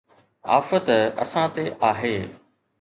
[0.57, 0.85] آفت
[1.23, 2.17] اسان تي آهي